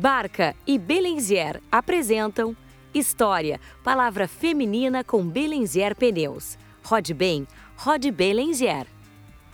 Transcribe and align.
Barca 0.00 0.56
e 0.66 0.78
Belenzier 0.78 1.60
apresentam 1.70 2.56
História, 2.94 3.60
palavra 3.84 4.26
feminina 4.26 5.04
com 5.04 5.22
Belenzier 5.22 5.94
Pneus. 5.94 6.56
Rode 6.82 7.12
bem, 7.12 7.46
rode 7.76 8.10
Belenzier. 8.10 8.86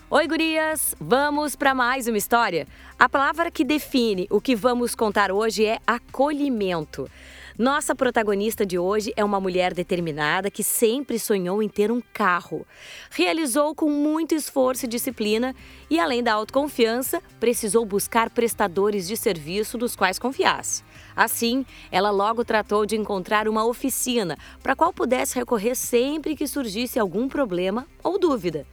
Oi, 0.09 0.29
gurias! 0.29 0.95
Vamos 1.01 1.56
para 1.56 1.74
mais 1.74 2.06
uma 2.06 2.16
história? 2.16 2.69
A 2.96 3.09
palavra 3.09 3.51
que 3.51 3.64
define 3.64 4.29
o 4.30 4.41
que 4.41 4.55
vamos 4.55 4.95
contar 4.95 5.32
hoje 5.32 5.66
é 5.66 5.80
acolhimento. 5.84 7.10
Nossa 7.59 7.95
protagonista 7.95 8.66
de 8.66 8.79
hoje 8.79 9.14
é 9.16 9.25
uma 9.25 9.41
mulher 9.41 9.73
determinada 9.73 10.50
que 10.50 10.62
sempre 10.62 11.18
sonhou 11.18 11.62
em 11.62 11.68
ter 11.70 11.91
um 11.91 12.02
carro. 12.12 12.66
Realizou 13.11 13.75
com 13.75 13.88
muito 13.88 14.34
esforço 14.34 14.84
e 14.84 14.88
disciplina 14.88 15.56
e, 15.88 15.98
além 15.98 16.23
da 16.23 16.34
autoconfiança, 16.34 17.23
precisou 17.41 17.87
buscar 17.87 18.29
prestadores 18.29 19.09
de 19.09 19.16
serviço 19.16 19.79
dos 19.79 19.96
quais 19.96 20.19
confiasse. 20.19 20.84
Assim, 21.16 21.65
ela 21.91 22.10
logo 22.10 22.45
tratou 22.45 22.84
de 22.84 22.95
encontrar 22.95 23.48
uma 23.48 23.65
oficina 23.65 24.37
para 24.62 24.74
a 24.74 24.77
qual 24.77 24.93
pudesse 24.93 25.34
recorrer 25.34 25.74
sempre 25.74 26.37
que 26.37 26.46
surgisse 26.46 26.98
algum 26.98 27.27
problema 27.27 27.87
ou 28.04 28.18
dúvida. 28.18 28.66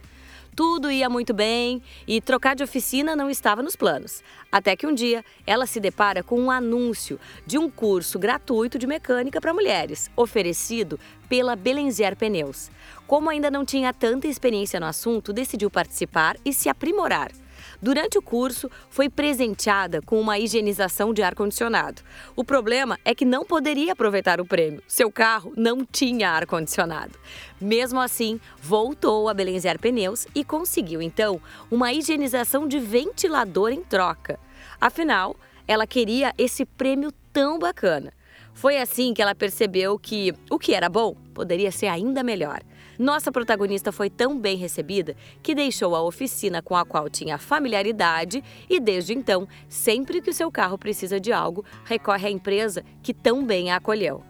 Tudo 0.54 0.88
ia 0.88 1.08
muito 1.08 1.34
bem 1.34 1.82
e 2.06 2.20
trocar 2.20 2.54
de 2.54 2.62
oficina 2.62 3.16
não 3.16 3.28
estava 3.28 3.60
nos 3.60 3.74
planos. 3.74 4.22
Até 4.52 4.76
que 4.76 4.86
um 4.86 4.94
dia 4.94 5.24
ela 5.44 5.66
se 5.66 5.80
depara 5.80 6.22
com 6.22 6.38
um 6.38 6.50
anúncio 6.50 7.18
de 7.44 7.58
um 7.58 7.68
curso 7.68 8.20
gratuito 8.20 8.78
de 8.78 8.86
mecânica 8.86 9.40
para 9.40 9.52
mulheres, 9.52 10.08
oferecido 10.14 10.98
pela 11.28 11.56
Belenzier 11.56 12.14
Pneus. 12.14 12.70
Como 13.04 13.30
ainda 13.30 13.50
não 13.50 13.64
tinha 13.64 13.92
tanta 13.92 14.28
experiência 14.28 14.78
no 14.78 14.86
assunto, 14.86 15.32
decidiu 15.32 15.68
participar 15.70 16.36
e 16.44 16.52
se 16.52 16.68
aprimorar. 16.68 17.32
Durante 17.80 18.18
o 18.18 18.22
curso, 18.22 18.70
foi 18.88 19.08
presenteada 19.08 20.00
com 20.02 20.20
uma 20.20 20.38
higienização 20.38 21.12
de 21.12 21.22
ar-condicionado. 21.22 22.02
O 22.34 22.44
problema 22.44 22.98
é 23.04 23.14
que 23.14 23.24
não 23.24 23.44
poderia 23.44 23.92
aproveitar 23.92 24.40
o 24.40 24.46
prêmio. 24.46 24.82
Seu 24.86 25.10
carro 25.10 25.52
não 25.56 25.84
tinha 25.84 26.30
ar-condicionado. 26.30 27.18
Mesmo 27.60 28.00
assim, 28.00 28.40
voltou 28.60 29.28
a 29.28 29.34
Belenziar 29.34 29.78
Pneus 29.78 30.26
e 30.34 30.44
conseguiu, 30.44 31.00
então, 31.00 31.40
uma 31.70 31.92
higienização 31.92 32.66
de 32.66 32.78
ventilador 32.78 33.70
em 33.70 33.82
troca. 33.82 34.38
Afinal, 34.80 35.36
ela 35.66 35.86
queria 35.86 36.32
esse 36.36 36.64
prêmio 36.64 37.12
tão 37.32 37.58
bacana. 37.58 38.12
Foi 38.54 38.76
assim 38.76 39.12
que 39.12 39.20
ela 39.20 39.34
percebeu 39.34 39.98
que 39.98 40.32
o 40.48 40.58
que 40.58 40.74
era 40.74 40.88
bom 40.88 41.16
poderia 41.34 41.72
ser 41.72 41.88
ainda 41.88 42.22
melhor. 42.22 42.60
Nossa 42.98 43.32
protagonista 43.32 43.90
foi 43.90 44.08
tão 44.08 44.38
bem 44.38 44.56
recebida 44.56 45.16
que 45.42 45.54
deixou 45.54 45.94
a 45.96 46.02
oficina 46.02 46.62
com 46.62 46.76
a 46.76 46.84
qual 46.84 47.08
tinha 47.08 47.38
familiaridade 47.38 48.42
e, 48.68 48.78
desde 48.78 49.12
então, 49.12 49.48
sempre 49.68 50.20
que 50.20 50.30
o 50.30 50.34
seu 50.34 50.50
carro 50.50 50.78
precisa 50.78 51.18
de 51.18 51.32
algo, 51.32 51.64
recorre 51.84 52.28
à 52.28 52.30
empresa 52.30 52.84
que 53.02 53.12
tão 53.12 53.44
bem 53.44 53.70
a 53.70 53.76
acolheu. 53.76 54.22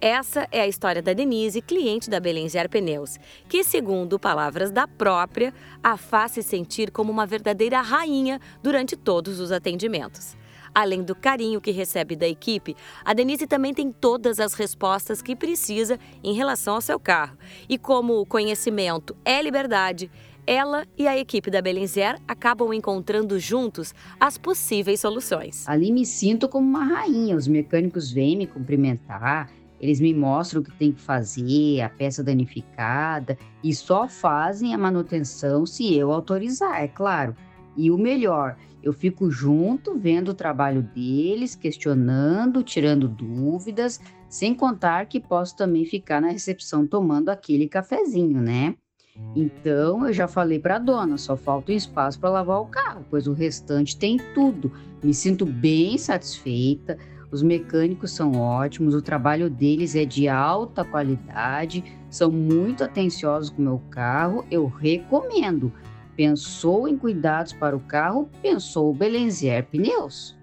Essa 0.00 0.48
é 0.50 0.60
a 0.60 0.66
história 0.66 1.00
da 1.00 1.12
Denise, 1.12 1.62
cliente 1.62 2.10
da 2.10 2.18
Belenziar 2.18 2.68
Pneus, 2.68 3.18
que, 3.48 3.62
segundo 3.62 4.18
palavras 4.18 4.72
da 4.72 4.88
própria, 4.88 5.54
a 5.80 5.96
faz 5.96 6.32
se 6.32 6.42
sentir 6.42 6.90
como 6.90 7.12
uma 7.12 7.24
verdadeira 7.24 7.80
rainha 7.80 8.40
durante 8.62 8.96
todos 8.96 9.38
os 9.38 9.52
atendimentos. 9.52 10.36
Além 10.74 11.02
do 11.02 11.14
carinho 11.14 11.60
que 11.60 11.70
recebe 11.70 12.16
da 12.16 12.26
equipe, 12.26 12.74
a 13.04 13.12
Denise 13.12 13.46
também 13.46 13.74
tem 13.74 13.92
todas 13.92 14.40
as 14.40 14.54
respostas 14.54 15.20
que 15.20 15.36
precisa 15.36 15.98
em 16.24 16.32
relação 16.32 16.74
ao 16.74 16.80
seu 16.80 16.98
carro. 16.98 17.36
E 17.68 17.76
como 17.76 18.14
o 18.20 18.26
conhecimento 18.26 19.14
é 19.24 19.42
liberdade, 19.42 20.10
ela 20.46 20.86
e 20.98 21.06
a 21.06 21.16
equipe 21.16 21.50
da 21.50 21.62
Belenzier 21.62 22.18
acabam 22.26 22.72
encontrando 22.72 23.38
juntos 23.38 23.94
as 24.18 24.38
possíveis 24.38 25.00
soluções. 25.00 25.68
Ali 25.68 25.92
me 25.92 26.04
sinto 26.04 26.48
como 26.48 26.66
uma 26.66 26.84
rainha. 26.84 27.36
Os 27.36 27.46
mecânicos 27.46 28.10
vêm 28.10 28.36
me 28.36 28.46
cumprimentar, 28.46 29.50
eles 29.80 30.00
me 30.00 30.14
mostram 30.14 30.60
o 30.60 30.64
que 30.64 30.72
tem 30.72 30.92
que 30.92 31.00
fazer, 31.00 31.80
a 31.80 31.88
peça 31.88 32.24
danificada, 32.24 33.36
e 33.62 33.74
só 33.74 34.08
fazem 34.08 34.74
a 34.74 34.78
manutenção 34.78 35.66
se 35.66 35.94
eu 35.94 36.12
autorizar, 36.12 36.82
é 36.82 36.88
claro. 36.88 37.36
E 37.76 37.90
o 37.90 37.98
melhor, 37.98 38.56
eu 38.82 38.92
fico 38.92 39.30
junto, 39.30 39.98
vendo 39.98 40.30
o 40.30 40.34
trabalho 40.34 40.82
deles, 40.82 41.54
questionando, 41.54 42.62
tirando 42.62 43.08
dúvidas, 43.08 44.00
sem 44.28 44.54
contar 44.54 45.06
que 45.06 45.20
posso 45.20 45.56
também 45.56 45.84
ficar 45.84 46.20
na 46.20 46.28
recepção 46.28 46.86
tomando 46.86 47.28
aquele 47.28 47.68
cafezinho, 47.68 48.40
né? 48.40 48.74
Então 49.36 50.06
eu 50.06 50.12
já 50.12 50.26
falei 50.26 50.58
para 50.58 50.76
a 50.76 50.78
dona, 50.78 51.18
só 51.18 51.36
falta 51.36 51.70
um 51.70 51.74
espaço 51.74 52.18
para 52.18 52.30
lavar 52.30 52.60
o 52.60 52.66
carro, 52.66 53.04
pois 53.10 53.26
o 53.26 53.32
restante 53.32 53.96
tem 53.96 54.18
tudo. 54.34 54.72
Me 55.02 55.12
sinto 55.12 55.44
bem 55.44 55.98
satisfeita. 55.98 56.98
Os 57.30 57.42
mecânicos 57.42 58.10
são 58.10 58.32
ótimos, 58.32 58.94
o 58.94 59.00
trabalho 59.00 59.48
deles 59.48 59.94
é 59.94 60.04
de 60.04 60.28
alta 60.28 60.84
qualidade, 60.84 61.82
são 62.10 62.30
muito 62.30 62.84
atenciosos 62.84 63.48
com 63.48 63.62
o 63.62 63.64
meu 63.64 63.82
carro, 63.90 64.44
eu 64.50 64.66
recomendo. 64.66 65.72
Pensou 66.16 66.86
em 66.86 66.96
cuidados 66.96 67.52
para 67.52 67.76
o 67.76 67.80
carro, 67.80 68.28
pensou 68.42 68.92
Belenzier 68.92 69.66
Pneus. 69.66 70.36